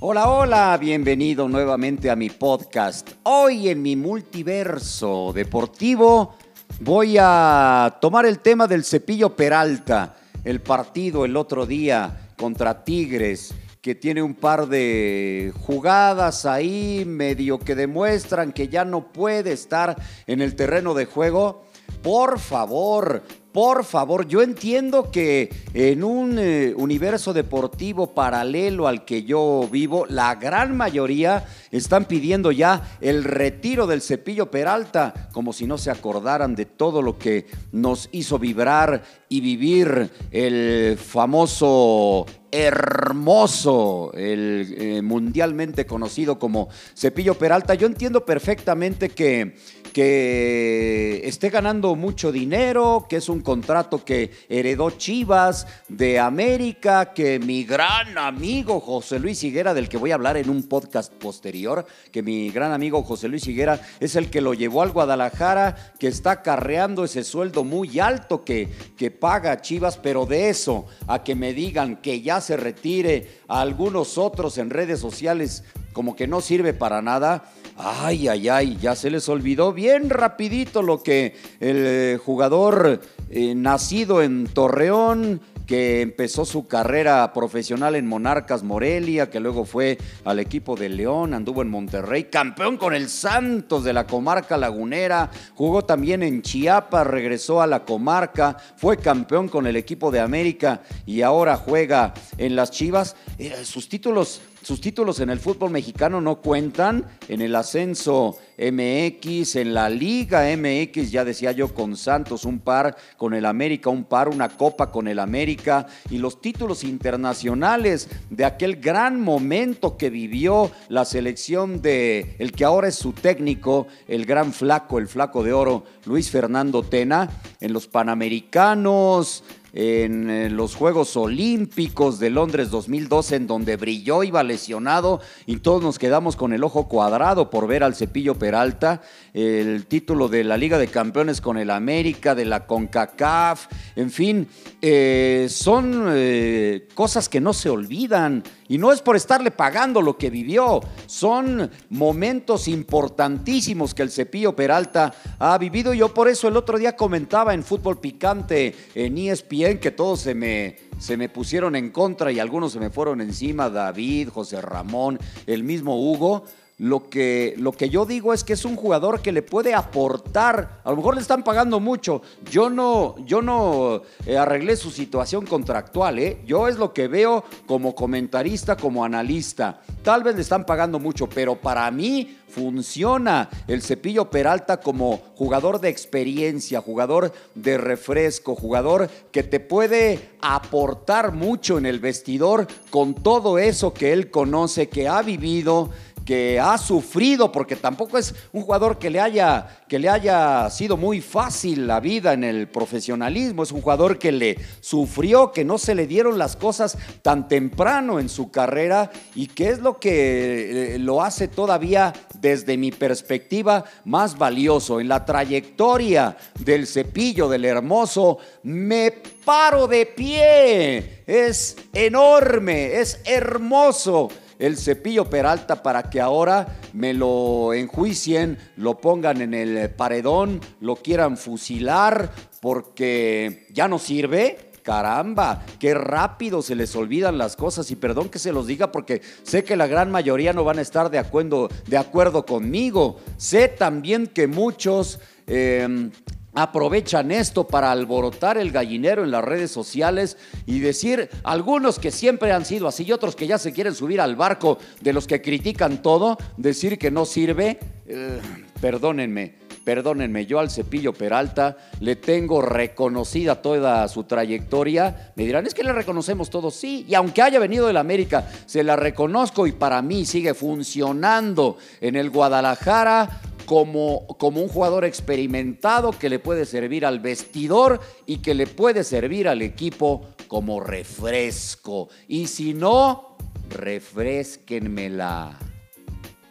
[0.00, 3.10] Hola, hola, bienvenido nuevamente a mi podcast.
[3.24, 6.36] Hoy en mi multiverso deportivo
[6.78, 10.14] voy a tomar el tema del cepillo Peralta,
[10.44, 17.58] el partido el otro día contra Tigres que tiene un par de jugadas ahí medio
[17.58, 21.64] que demuestran que ya no puede estar en el terreno de juego.
[22.02, 23.22] Por favor,
[23.52, 30.06] por favor, yo entiendo que en un eh, universo deportivo paralelo al que yo vivo,
[30.08, 35.90] la gran mayoría están pidiendo ya el retiro del cepillo Peralta, como si no se
[35.90, 45.02] acordaran de todo lo que nos hizo vibrar y vivir el famoso hermoso, el eh,
[45.02, 47.74] mundialmente conocido como Cepillo Peralta.
[47.74, 49.56] Yo entiendo perfectamente que,
[49.92, 57.38] que esté ganando mucho dinero, que es un contrato que heredó Chivas de América, que
[57.38, 61.86] mi gran amigo José Luis Higuera, del que voy a hablar en un podcast posterior,
[62.10, 66.08] que mi gran amigo José Luis Higuera es el que lo llevó al Guadalajara, que
[66.08, 71.34] está carreando ese sueldo muy alto que, que paga Chivas, pero de eso a que
[71.34, 76.40] me digan que ya se retire, a algunos otros en redes sociales como que no
[76.40, 77.50] sirve para nada.
[77.76, 83.54] Ay, ay, ay, ya se les olvidó bien rapidito lo que el eh, jugador eh,
[83.54, 90.38] nacido en Torreón, que empezó su carrera profesional en Monarcas Morelia, que luego fue al
[90.38, 95.84] equipo de León, anduvo en Monterrey, campeón con el Santos de la comarca lagunera, jugó
[95.84, 101.20] también en Chiapas, regresó a la comarca, fue campeón con el equipo de América y
[101.20, 103.14] ahora juega en las Chivas.
[103.38, 107.06] Eh, sus títulos sus títulos en el fútbol mexicano no cuentan.
[107.26, 112.94] En el ascenso MX, en la Liga MX, ya decía yo, con Santos un par,
[113.16, 115.86] con el América un par, una copa con el América.
[116.10, 122.66] Y los títulos internacionales de aquel gran momento que vivió la selección de el que
[122.66, 127.30] ahora es su técnico, el gran flaco, el flaco de oro, Luis Fernando Tena,
[127.60, 134.42] en los Panamericanos, en eh, los Juegos Olímpicos de Londres 2012, en donde brilló, iba
[134.42, 139.02] lesionado y todos nos quedamos con el ojo cuadrado por ver al Cepillo Peralta,
[139.34, 144.48] el título de la Liga de Campeones con el América, de la CONCACAF, en fin,
[144.80, 148.42] eh, son eh, cosas que no se olvidan.
[148.70, 154.54] Y no es por estarle pagando lo que vivió, son momentos importantísimos que el Cepillo
[154.54, 155.94] Peralta ha vivido.
[155.94, 160.34] Yo por eso el otro día comentaba en Fútbol Picante, en ESPN, que todos se
[160.34, 165.18] me, se me pusieron en contra y algunos se me fueron encima, David, José Ramón,
[165.46, 166.44] el mismo Hugo.
[166.78, 170.80] Lo que, lo que yo digo es que es un jugador que le puede aportar.
[170.84, 172.22] A lo mejor le están pagando mucho.
[172.52, 176.20] Yo no, yo no eh, arreglé su situación contractual.
[176.20, 176.40] ¿eh?
[176.46, 179.80] Yo es lo que veo como comentarista, como analista.
[180.04, 185.80] Tal vez le están pagando mucho, pero para mí funciona el cepillo Peralta como jugador
[185.80, 193.14] de experiencia, jugador de refresco, jugador que te puede aportar mucho en el vestidor con
[193.14, 195.90] todo eso que él conoce, que ha vivido
[196.28, 200.98] que ha sufrido, porque tampoco es un jugador que le haya, que le haya sido
[200.98, 205.78] muy fácil la vida en el profesionalismo, es un jugador que le sufrió, que no
[205.78, 210.96] se le dieron las cosas tan temprano en su carrera y que es lo que
[210.96, 215.00] eh, lo hace todavía desde mi perspectiva más valioso.
[215.00, 219.12] En la trayectoria del cepillo del hermoso, me
[219.46, 224.28] paro de pie, es enorme, es hermoso
[224.58, 230.96] el cepillo Peralta para que ahora me lo enjuicien, lo pongan en el paredón, lo
[230.96, 232.30] quieran fusilar
[232.60, 234.58] porque ya no sirve.
[234.82, 239.20] Caramba, qué rápido se les olvidan las cosas y perdón que se los diga porque
[239.42, 243.18] sé que la gran mayoría no van a estar de acuerdo, de acuerdo conmigo.
[243.36, 246.10] Sé también que muchos eh,
[246.54, 250.36] aprovechan esto para alborotar el gallinero en las redes sociales
[250.66, 254.20] y decir algunos que siempre han sido así y otros que ya se quieren subir
[254.20, 258.40] al barco de los que critican todo, decir que no sirve, eh,
[258.80, 259.68] perdónenme.
[259.88, 265.32] Perdónenme, yo al cepillo Peralta le tengo reconocida toda su trayectoria.
[265.34, 267.06] Me dirán, es que le reconocemos todo, sí.
[267.08, 272.16] Y aunque haya venido del América, se la reconozco y para mí sigue funcionando en
[272.16, 278.54] el Guadalajara como, como un jugador experimentado que le puede servir al vestidor y que
[278.54, 282.08] le puede servir al equipo como refresco.
[282.28, 283.36] Y si no,
[283.68, 285.58] refresquenmela.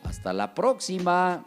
[0.04, 1.44] Hasta la próxima.